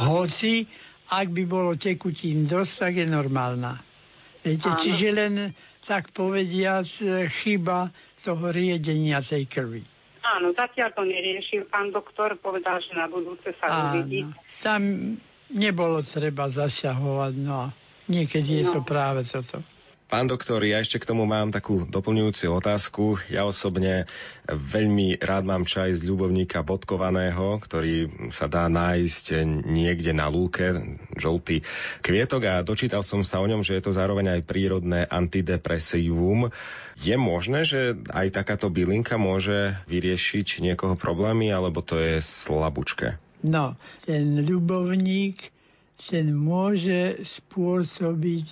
Hoci, 0.00 0.68
ak 1.08 1.28
by 1.32 1.42
bolo 1.48 1.76
tekutín 1.76 2.44
dosť, 2.44 2.72
tak 2.76 2.92
je 3.00 3.06
normálna. 3.08 3.80
Viete, 4.44 4.68
Áno. 4.68 4.80
čiže 4.80 5.08
len 5.12 5.34
tak 5.80 6.12
povediac 6.12 6.84
chyba 7.40 7.88
toho 8.16 8.52
riedenia 8.52 9.24
tej 9.24 9.48
krvi. 9.48 9.82
Áno, 10.20 10.52
zatiaľ 10.52 10.92
to 10.92 11.08
neriešil 11.08 11.64
pán 11.72 11.88
doktor, 11.88 12.36
povedal, 12.36 12.84
že 12.84 12.92
na 12.92 13.08
budúce 13.08 13.56
sa 13.56 13.92
uvidí. 13.92 14.28
Tam 14.60 15.16
nebolo 15.52 16.04
treba 16.04 16.48
zasťahovať, 16.52 17.32
no 17.40 17.54
a 17.56 17.66
niekedy 18.08 18.62
je 18.62 18.64
to 18.72 18.80
No. 18.80 18.86
práve 18.86 19.24
toto. 19.24 19.64
Pán 20.08 20.24
doktor, 20.24 20.64
ja 20.64 20.80
ešte 20.80 20.96
k 20.96 21.12
tomu 21.12 21.28
mám 21.28 21.52
takú 21.52 21.84
doplňujúcu 21.84 22.48
otázku. 22.48 23.20
Ja 23.28 23.44
osobne 23.44 24.08
veľmi 24.48 25.20
rád 25.20 25.44
mám 25.44 25.68
čaj 25.68 26.00
z 26.00 26.08
ľubovníka 26.08 26.64
bodkovaného, 26.64 27.60
ktorý 27.60 28.08
sa 28.32 28.48
dá 28.48 28.72
nájsť 28.72 29.44
niekde 29.68 30.16
na 30.16 30.32
lúke, 30.32 30.96
žltý 31.12 31.60
kvietok 32.00 32.42
a 32.48 32.64
dočítal 32.64 33.04
som 33.04 33.20
sa 33.20 33.44
o 33.44 33.50
ňom, 33.52 33.60
že 33.60 33.76
je 33.76 33.84
to 33.84 33.92
zároveň 33.92 34.40
aj 34.40 34.48
prírodné 34.48 35.04
antidepresívum. 35.04 36.56
Je 36.96 37.12
možné, 37.20 37.68
že 37.68 37.92
aj 38.08 38.32
takáto 38.32 38.72
bylinka 38.72 39.20
môže 39.20 39.76
vyriešiť 39.92 40.64
niekoho 40.64 40.96
problémy, 40.96 41.52
alebo 41.52 41.84
to 41.84 42.00
je 42.00 42.24
slabúčke? 42.24 43.20
No, 43.46 43.78
ten 44.02 44.42
ľubovník, 44.42 45.54
ten 45.94 46.34
môže 46.34 47.22
spôsobiť 47.22 48.46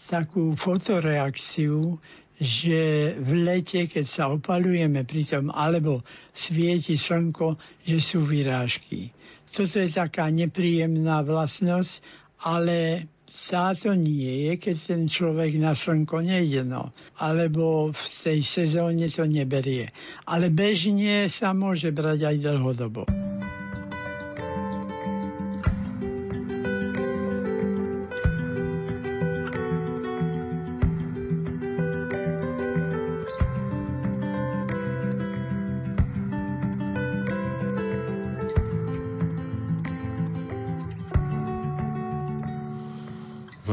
takú 0.00 0.56
fotoreakciu, 0.56 2.00
že 2.42 3.14
v 3.22 3.30
lete, 3.44 3.86
keď 3.86 4.04
sa 4.08 4.24
opalujeme 4.32 5.06
pri 5.06 5.22
tom, 5.28 5.52
alebo 5.54 6.02
svieti 6.34 6.98
slnko, 6.98 7.60
že 7.86 7.98
sú 8.02 8.24
vyrážky. 8.24 9.14
Toto 9.52 9.78
je 9.78 9.92
taká 9.92 10.32
nepríjemná 10.32 11.22
vlastnosť, 11.22 12.02
ale 12.42 13.06
táto 13.32 13.94
nie 13.94 14.48
je, 14.48 14.52
keď 14.58 14.76
ten 14.76 15.02
človek 15.08 15.56
na 15.60 15.76
slnko 15.76 16.24
nejde, 16.24 16.66
no. 16.66 16.90
Alebo 17.20 17.92
v 17.92 18.04
tej 18.24 18.40
sezóne 18.44 19.08
to 19.08 19.24
neberie. 19.24 19.92
Ale 20.28 20.52
bežne 20.52 21.30
sa 21.30 21.56
môže 21.56 21.94
brať 21.94 22.32
aj 22.32 22.36
dlhodobo. 22.42 23.21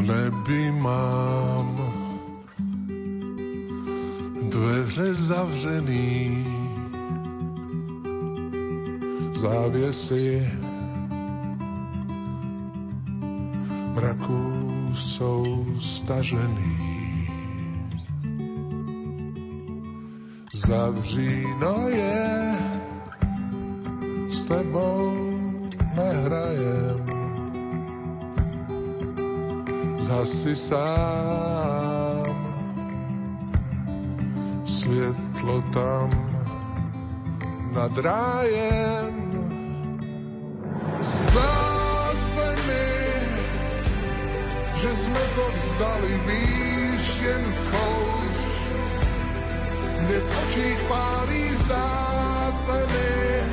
Nebi 0.10 0.72
mám 0.72 1.78
dveře 4.50 5.14
zavřený, 5.14 6.46
závěsy 9.34 10.48
mraků 13.94 14.92
jsou 14.94 15.66
stažený. 15.80 16.90
Zavříno 20.54 21.90
je, 21.90 22.59
zasi 30.00 30.56
sám. 30.56 32.24
Světlo 34.66 35.62
tam 35.74 36.10
nad 37.74 37.98
rájem. 37.98 39.14
Zdá 41.02 42.12
se 42.16 42.56
mi, 42.68 42.90
že 44.76 44.92
jsme 44.96 45.20
to 45.36 45.46
vzdali, 45.54 46.22
víš, 46.28 47.22
jen 47.22 47.54
kouř. 47.72 48.40
Mě 50.00 50.20
v 50.20 50.48
očích 50.48 50.80
pálí, 50.88 51.56
zdá 51.56 52.52
se 52.52 52.88
mi, 52.88 53.44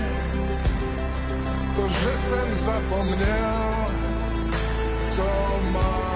to, 1.76 1.88
že 1.88 2.10
jsem 2.10 2.52
zapomněl, 2.52 3.86
co 5.14 5.26
mám. 5.72 6.15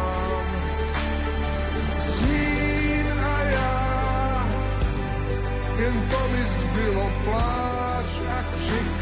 Pláč 7.25 8.21
a 8.39 8.43
křik. 8.43 9.01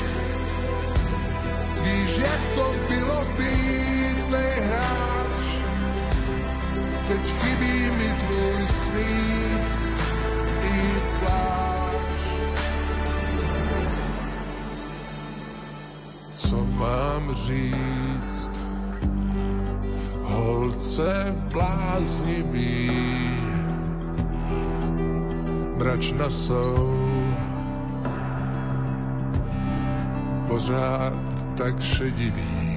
Víš, 1.83 2.18
jak 2.18 2.40
to 2.54 2.74
bylo 2.88 3.24
být 3.38 4.31
nejhráč, 4.31 5.40
teď 7.09 7.33
chybí 7.33 7.90
mi 7.90 8.14
tvůj 8.18 8.66
smích 8.66 9.68
i 10.62 11.00
pláč. 11.20 11.94
Co 16.35 16.64
mám 16.64 17.35
říct? 17.35 18.68
holce 20.38 21.35
bláznivý. 21.52 22.90
Mračna 25.76 26.31
jsou 26.31 27.08
pořád 30.48 31.56
tak 31.56 31.80
šedivý. 31.80 32.68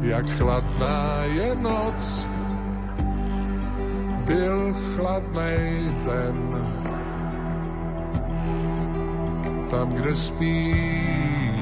Jak 0.00 0.30
chladná 0.30 1.22
je 1.24 1.54
noc, 1.54 2.26
byl 4.26 4.74
chladnej 4.94 5.96
den. 6.04 6.50
Tam, 9.70 9.88
kde 9.88 10.16
spíš, 10.16 11.54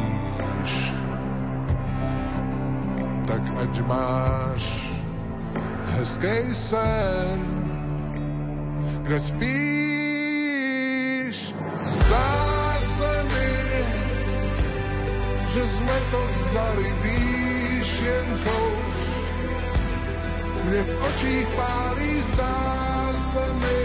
tak 3.26 3.42
ať 3.62 3.81
máš 3.87 4.92
hezký 5.96 6.54
sen, 6.54 7.40
kde 9.02 9.18
spíš. 9.20 9.78
To 16.11 16.20
vzdali 16.29 16.87
výšienkou, 17.03 18.68
mne 20.64 20.81
v 20.85 20.92
očích 21.01 21.48
pálí, 21.57 22.12
zdá 22.20 22.59
se 23.12 23.44
mi, 23.61 23.85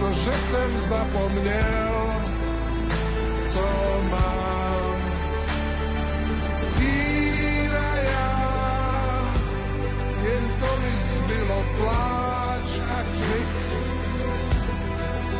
to, 0.00 0.06
že 0.12 0.32
jsem 0.32 0.70
zapomněl, 0.78 1.94
co 3.52 3.66
mám. 4.10 4.96
Síla 6.56 7.90
já, 7.96 8.32
jen 10.22 10.44
to 10.60 10.70
mi 10.80 10.92
zbylo 10.96 11.58
pláč 11.78 12.68
a 12.88 12.98
křik. 13.02 13.52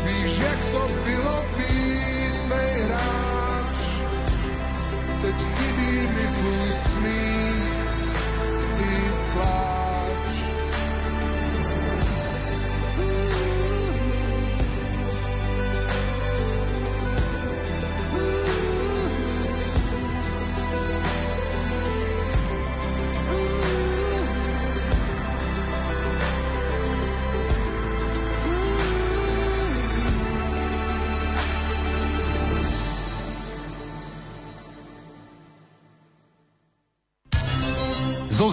Víš, 0.05 0.33
jak 0.39 0.61
to 0.73 0.83
bylo 1.05 1.30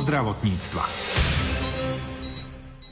zdravotníctva. 0.02 0.84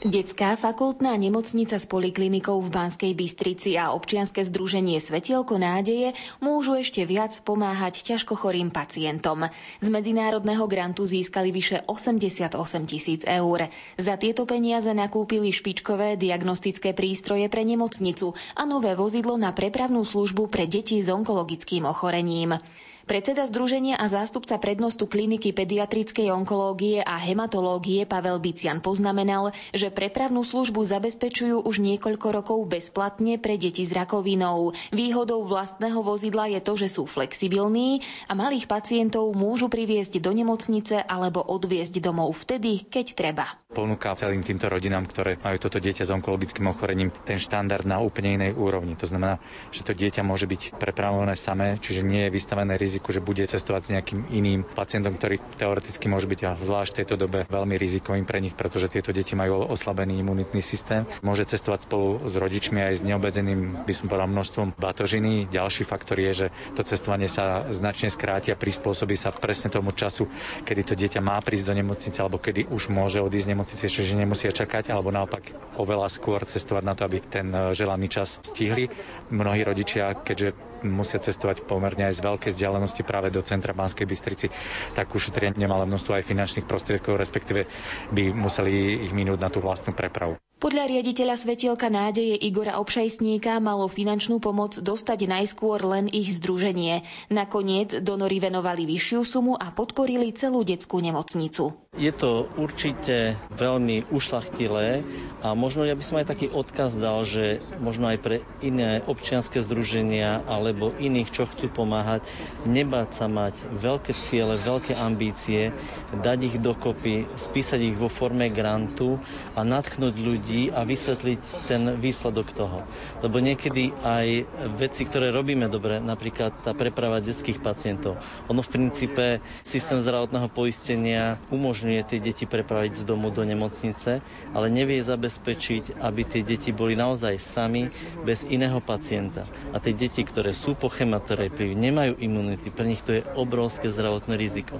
Detská 0.06 0.54
fakultná 0.54 1.18
nemocnica 1.18 1.82
s 1.82 1.88
poliklinikou 1.90 2.62
v 2.62 2.70
Banskej 2.70 3.10
Bystrici 3.18 3.74
a 3.74 3.90
občianske 3.90 4.38
združenie 4.46 5.02
Svetielko 5.02 5.58
nádeje 5.58 6.14
môžu 6.38 6.78
ešte 6.78 7.02
viac 7.02 7.34
pomáhať 7.42 8.06
ťažkochorým 8.06 8.70
pacientom. 8.70 9.50
Z 9.82 9.88
medzinárodného 9.90 10.62
grantu 10.70 11.02
získali 11.02 11.50
vyše 11.50 11.82
88 11.90 12.54
tisíc 12.86 13.26
eur. 13.26 13.66
Za 13.98 14.14
tieto 14.14 14.46
peniaze 14.46 14.94
nakúpili 14.94 15.50
špičkové 15.50 16.14
diagnostické 16.14 16.94
prístroje 16.94 17.50
pre 17.50 17.66
nemocnicu 17.66 18.38
a 18.54 18.62
nové 18.62 18.94
vozidlo 18.94 19.34
na 19.34 19.50
prepravnú 19.50 20.06
službu 20.06 20.46
pre 20.46 20.70
deti 20.70 21.02
s 21.02 21.10
onkologickým 21.10 21.82
ochorením. 21.82 22.62
Predseda 23.06 23.46
združenia 23.46 23.94
a 24.02 24.10
zástupca 24.10 24.58
prednostu 24.58 25.06
kliniky 25.06 25.54
pediatrickej 25.54 26.34
onkológie 26.34 26.98
a 27.06 27.14
hematológie 27.22 28.02
Pavel 28.02 28.42
Bician 28.42 28.82
poznamenal, 28.82 29.54
že 29.70 29.94
prepravnú 29.94 30.42
službu 30.42 30.82
zabezpečujú 30.82 31.62
už 31.62 31.78
niekoľko 31.86 32.26
rokov 32.34 32.58
bezplatne 32.66 33.38
pre 33.38 33.62
deti 33.62 33.86
s 33.86 33.94
rakovinou. 33.94 34.74
Výhodou 34.90 35.46
vlastného 35.46 36.02
vozidla 36.02 36.50
je 36.58 36.60
to, 36.66 36.74
že 36.74 36.98
sú 36.98 37.06
flexibilní 37.06 38.02
a 38.26 38.34
malých 38.34 38.66
pacientov 38.66 39.30
môžu 39.38 39.70
priviesť 39.70 40.18
do 40.18 40.34
nemocnice 40.34 40.98
alebo 40.98 41.46
odviesť 41.46 42.02
domov 42.02 42.34
vtedy, 42.42 42.90
keď 42.90 43.06
treba. 43.14 43.46
Ponúka 43.70 44.18
celým 44.18 44.42
týmto 44.42 44.66
rodinám, 44.66 45.06
ktoré 45.06 45.38
majú 45.38 45.62
toto 45.62 45.78
dieťa 45.78 46.02
s 46.02 46.10
onkologickým 46.10 46.74
ochorením, 46.74 47.14
ten 47.22 47.38
štandard 47.38 47.86
na 47.86 48.02
úplne 48.02 48.34
inej 48.34 48.58
úrovni. 48.58 48.98
To 48.98 49.06
znamená, 49.06 49.38
že 49.70 49.86
to 49.86 49.94
dieťa 49.94 50.26
môže 50.26 50.50
byť 50.50 50.74
prepravované 50.80 51.38
samé, 51.38 51.78
čiže 51.78 52.02
nie 52.02 52.26
je 52.26 52.34
vystavené 52.34 52.74
riziku 52.74 52.95
riziku, 52.96 53.12
že 53.12 53.20
bude 53.20 53.44
cestovať 53.44 53.82
s 53.84 53.92
nejakým 53.92 54.20
iným 54.32 54.64
pacientom, 54.64 55.20
ktorý 55.20 55.36
teoreticky 55.60 56.08
môže 56.08 56.24
byť 56.24 56.40
a 56.48 56.56
zvlášť 56.56 56.90
v 56.96 56.98
tejto 57.04 57.16
dobe 57.20 57.44
veľmi 57.44 57.76
rizikovým 57.76 58.24
pre 58.24 58.40
nich, 58.40 58.56
pretože 58.56 58.88
tieto 58.88 59.12
deti 59.12 59.36
majú 59.36 59.68
oslabený 59.68 60.16
imunitný 60.24 60.64
systém. 60.64 61.04
Môže 61.20 61.44
cestovať 61.44 61.84
spolu 61.84 62.24
s 62.24 62.40
rodičmi 62.40 62.80
aj 62.80 62.94
s 62.96 63.02
neobmedzeným, 63.04 63.84
by 63.84 63.92
som 63.92 64.08
povedal, 64.08 64.32
množstvom 64.32 64.80
batožiny. 64.80 65.52
Ďalší 65.52 65.84
faktor 65.84 66.16
je, 66.24 66.32
že 66.32 66.46
to 66.72 66.80
cestovanie 66.80 67.28
sa 67.28 67.68
značne 67.68 68.08
skráti 68.08 68.48
a 68.48 68.56
prispôsobí 68.56 69.12
sa 69.12 69.28
presne 69.28 69.68
tomu 69.68 69.92
času, 69.92 70.24
kedy 70.64 70.82
to 70.88 70.94
dieťa 70.96 71.20
má 71.20 71.36
prísť 71.44 71.68
do 71.68 71.74
nemocnice 71.76 72.18
alebo 72.24 72.40
kedy 72.40 72.72
už 72.72 72.88
môže 72.88 73.20
odísť 73.20 73.44
z 73.44 73.52
nemocnice, 73.52 73.84
že 73.92 74.16
nemusia 74.16 74.48
čakať, 74.48 74.88
alebo 74.88 75.12
naopak 75.12 75.52
oveľa 75.76 76.08
skôr 76.08 76.40
cestovať 76.48 76.84
na 76.86 76.96
to, 76.96 77.04
aby 77.04 77.20
ten 77.20 77.52
želaný 77.76 78.08
čas 78.08 78.40
stihli. 78.40 78.88
Mnohí 79.28 79.60
rodičia, 79.66 80.16
keďže 80.16 80.65
musia 80.88 81.18
cestovať 81.18 81.64
pomerne 81.64 82.06
aj 82.06 82.18
z 82.18 82.24
veľkej 82.24 82.50
vzdialenosti 82.52 83.02
práve 83.02 83.28
do 83.28 83.40
centra 83.40 83.72
Banskej 83.72 84.04
Bystrici, 84.04 84.46
tak 84.92 85.10
ušetria 85.10 85.52
nemalé 85.52 85.84
množstvo 85.84 86.14
aj 86.14 86.24
finančných 86.24 86.64
prostriedkov, 86.64 87.16
respektíve 87.16 87.66
by 88.10 88.24
museli 88.30 88.72
ich 89.02 89.12
minúť 89.12 89.38
na 89.38 89.48
tú 89.48 89.58
vlastnú 89.58 89.92
prepravu. 89.92 90.38
Podľa 90.56 90.88
riaditeľa 90.88 91.36
Svetielka 91.36 91.92
nádeje 91.92 92.32
Igora 92.32 92.80
Obšajsníka 92.80 93.60
malo 93.60 93.92
finančnú 93.92 94.40
pomoc 94.40 94.80
dostať 94.80 95.28
najskôr 95.28 95.84
len 95.84 96.08
ich 96.08 96.32
združenie. 96.32 97.04
Nakoniec 97.28 98.00
donory 98.00 98.40
venovali 98.40 98.88
vyššiu 98.88 99.20
sumu 99.20 99.52
a 99.52 99.68
podporili 99.68 100.32
celú 100.32 100.64
detskú 100.64 101.04
nemocnicu. 101.04 101.76
Je 102.00 102.08
to 102.08 102.48
určite 102.56 103.36
veľmi 103.52 104.08
ušlachtilé 104.08 105.04
a 105.44 105.52
možno 105.52 105.84
ja 105.84 105.92
by 105.92 106.04
som 106.04 106.20
aj 106.24 106.32
taký 106.32 106.48
odkaz 106.48 106.96
dal, 106.96 107.28
že 107.28 107.60
možno 107.76 108.08
aj 108.08 108.18
pre 108.24 108.36
iné 108.64 109.04
občianske 109.04 109.60
združenia 109.60 110.40
alebo 110.48 110.88
iných, 110.96 111.36
čo 111.36 111.44
chcú 111.52 111.68
pomáhať, 111.68 112.24
nebáť 112.64 113.12
sa 113.12 113.28
mať 113.28 113.60
veľké 113.76 114.12
ciele, 114.16 114.56
veľké 114.56 114.96
ambície, 115.04 115.76
dať 116.16 116.38
ich 116.48 116.56
dokopy, 116.60 117.28
spísať 117.36 117.92
ich 117.92 117.96
vo 117.96 118.08
forme 118.08 118.48
grantu 118.48 119.20
a 119.52 119.60
natchnúť 119.60 120.16
ľudí 120.16 120.45
ľudí 120.46 120.70
a 120.70 120.86
vysvetliť 120.86 121.66
ten 121.66 121.98
výsledok 121.98 122.54
toho. 122.54 122.86
Lebo 123.18 123.42
niekedy 123.42 123.90
aj 123.98 124.46
veci, 124.78 125.02
ktoré 125.02 125.34
robíme 125.34 125.66
dobre, 125.66 125.98
napríklad 125.98 126.54
tá 126.62 126.70
preprava 126.70 127.18
detských 127.18 127.58
pacientov, 127.58 128.14
ono 128.46 128.62
v 128.62 128.70
princípe 128.70 129.42
systém 129.66 129.98
zdravotného 129.98 130.46
poistenia 130.46 131.42
umožňuje 131.50 132.00
tie 132.06 132.22
deti 132.22 132.46
prepraviť 132.46 133.02
z 133.02 133.10
domu 133.10 133.34
do 133.34 133.42
nemocnice, 133.42 134.22
ale 134.54 134.66
nevie 134.70 135.02
zabezpečiť, 135.02 135.98
aby 135.98 136.22
tie 136.22 136.46
deti 136.46 136.70
boli 136.70 136.94
naozaj 136.94 137.42
sami, 137.42 137.90
bez 138.22 138.46
iného 138.46 138.78
pacienta. 138.78 139.42
A 139.74 139.82
tie 139.82 139.90
deti, 139.98 140.22
ktoré 140.22 140.54
sú 140.54 140.78
po 140.78 140.86
chemoterapii, 140.86 141.74
nemajú 141.74 142.22
imunity, 142.22 142.70
pre 142.70 142.86
nich 142.86 143.02
to 143.02 143.18
je 143.18 143.26
obrovské 143.34 143.90
zdravotné 143.90 144.38
riziko. 144.38 144.78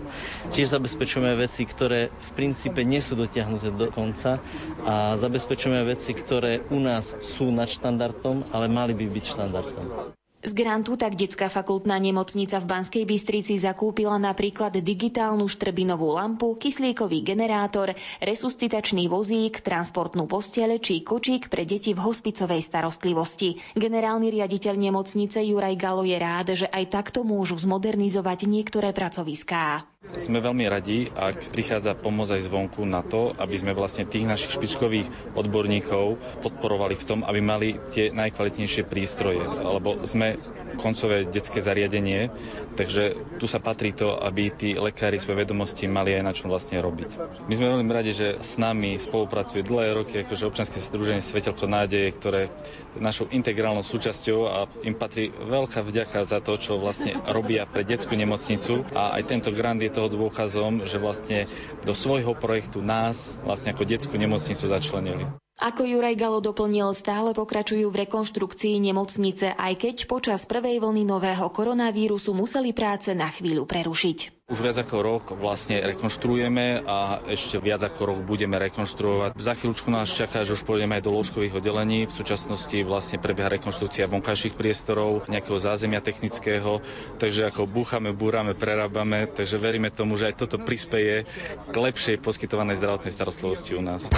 Čiže 0.55 0.79
zabezpečujeme 0.79 1.35
veci, 1.35 1.66
ktoré 1.66 2.07
v 2.07 2.31
princípe 2.38 2.87
nie 2.87 3.02
sú 3.02 3.18
dotiahnuté 3.18 3.74
do 3.74 3.90
konca 3.90 4.38
a 4.87 5.18
zabezpečujeme 5.18 5.56
zabezpečujeme 5.57 5.88
veci, 5.88 6.12
ktoré 6.12 6.53
u 6.69 6.77
nás 6.77 7.16
sú 7.25 7.49
nad 7.49 7.64
štandardom, 7.64 8.53
ale 8.53 8.69
mali 8.69 8.92
by 8.92 9.09
byť 9.09 9.25
štandardom. 9.25 10.12
Z 10.47 10.53
grantu 10.55 10.95
tak 10.95 11.16
detská 11.19 11.49
fakultná 11.51 11.97
nemocnica 11.99 12.61
v 12.61 12.71
Banskej 12.71 13.03
Bystrici 13.09 13.57
zakúpila 13.59 14.14
napríklad 14.21 14.79
digitálnu 14.79 15.49
štrbinovú 15.49 16.12
lampu, 16.12 16.55
kyslíkový 16.61 17.25
generátor, 17.25 17.97
resuscitačný 18.23 19.09
vozík, 19.09 19.64
transportnú 19.64 20.29
posteľ 20.29 20.79
či 20.79 21.03
kočík 21.03 21.49
pre 21.51 21.64
deti 21.64 21.97
v 21.97 22.05
hospicovej 22.05 22.62
starostlivosti. 22.62 23.59
Generálny 23.75 24.29
riaditeľ 24.29 24.77
nemocnice 24.77 25.40
Juraj 25.40 25.75
Galo 25.81 26.05
je 26.05 26.21
rád, 26.21 26.53
že 26.53 26.69
aj 26.69 26.95
takto 26.95 27.25
môžu 27.25 27.59
zmodernizovať 27.59 28.47
niektoré 28.47 28.92
pracoviská. 28.95 29.88
Sme 30.16 30.38
veľmi 30.38 30.64
radi, 30.71 31.11
ak 31.11 31.51
prichádza 31.51 31.99
pomoc 31.99 32.31
aj 32.31 32.47
zvonku 32.47 32.87
na 32.87 33.03
to, 33.03 33.35
aby 33.37 33.57
sme 33.59 33.77
vlastne 33.77 34.07
tých 34.07 34.25
našich 34.25 34.55
špičkových 34.55 35.37
odborníkov 35.37 36.16
podporovali 36.40 36.95
v 36.95 37.05
tom, 37.05 37.21
aby 37.27 37.40
mali 37.42 37.69
tie 37.90 38.14
najkvalitnejšie 38.14 38.87
prístroje, 38.87 39.42
lebo 39.45 40.07
sme 40.07 40.38
koncové 40.77 41.25
detské 41.25 41.64
zariadenie, 41.64 42.29
takže 42.77 43.16
tu 43.40 43.49
sa 43.49 43.59
patrí 43.59 43.97
to, 43.97 44.14
aby 44.21 44.53
tí 44.53 44.77
lekári 44.77 45.16
svoje 45.16 45.42
vedomosti 45.42 45.88
mali 45.88 46.12
aj 46.12 46.23
na 46.23 46.33
čom 46.37 46.53
vlastne 46.53 46.79
robiť. 46.79 47.16
My 47.49 47.55
sme 47.57 47.73
veľmi 47.73 47.90
radi, 47.90 48.12
že 48.12 48.37
s 48.38 48.61
nami 48.61 49.01
spolupracuje 49.01 49.64
dlhé 49.64 49.97
roky 49.97 50.14
akože 50.23 50.45
občanské 50.47 50.79
združenie 50.79 51.25
Svetelko 51.25 51.64
nádeje, 51.64 52.12
ktoré 52.14 52.53
je 52.95 53.01
našou 53.01 53.27
integrálnou 53.33 53.83
súčasťou 53.83 54.38
a 54.47 54.69
im 54.85 54.95
patrí 54.95 55.33
veľká 55.33 55.81
vďaka 55.81 56.23
za 56.29 56.38
to, 56.45 56.61
čo 56.61 56.77
vlastne 56.77 57.16
robia 57.33 57.64
pre 57.64 57.83
detskú 57.83 58.12
nemocnicu 58.14 58.85
a 58.92 59.16
aj 59.16 59.33
tento 59.33 59.51
grant 59.57 59.81
je 59.81 59.90
toho 59.97 60.13
dôkazom, 60.13 60.85
že 60.85 61.01
vlastne 61.01 61.49
do 61.81 61.97
svojho 61.97 62.37
projektu 62.37 62.85
nás 62.85 63.33
vlastne 63.41 63.73
ako 63.73 63.89
detskú 63.89 64.21
nemocnicu 64.21 64.69
začlenili. 64.69 65.25
Ako 65.57 65.88
Juraj 65.88 66.21
Galo 66.21 66.45
doplnil, 66.45 66.92
stále 66.92 67.33
pokračujú 67.33 67.88
v 67.88 68.05
rekonštrukcii 68.05 68.77
nemocnice, 68.77 69.57
aj 69.57 69.73
keď 69.81 69.97
počas 70.05 70.45
prvej 70.45 70.85
vlny 70.85 71.09
nového 71.09 71.49
koronavírusu 71.49 72.37
museli 72.37 72.77
práce 72.77 73.16
na 73.16 73.33
chvíľu 73.33 73.64
prerušiť. 73.64 74.37
Už 74.53 74.61
viac 74.61 74.77
ako 74.77 74.97
rok 75.01 75.25
vlastne 75.33 75.81
rekonštruujeme 75.81 76.85
a 76.85 77.25
ešte 77.25 77.57
viac 77.57 77.81
ako 77.88 78.01
rok 78.05 78.19
budeme 78.29 78.61
rekonštruovať. 78.69 79.33
Za 79.40 79.57
chvíľučku 79.57 79.88
nás 79.88 80.12
čaká, 80.12 80.45
že 80.45 80.61
už 80.61 80.69
pôjdeme 80.69 81.01
aj 81.01 81.09
do 81.09 81.16
lôžkových 81.16 81.57
oddelení. 81.57 82.05
V 82.05 82.12
súčasnosti 82.12 82.77
vlastne 82.85 83.16
prebieha 83.16 83.49
rekonštrukcia 83.57 84.12
vonkajších 84.12 84.61
priestorov, 84.61 85.25
nejakého 85.33 85.57
zázemia 85.57 86.05
technického, 86.05 86.85
takže 87.16 87.49
ako 87.49 87.64
búchame, 87.64 88.12
búrame, 88.12 88.53
prerábame, 88.53 89.25
takže 89.25 89.57
veríme 89.57 89.88
tomu, 89.88 90.21
že 90.21 90.29
aj 90.29 90.47
toto 90.47 90.61
prispeje 90.61 91.25
k 91.64 91.75
lepšej 91.75 92.21
poskytovanej 92.21 92.77
zdravotnej 92.77 93.11
starostlivosti 93.11 93.73
u 93.73 93.81
nás. 93.81 94.12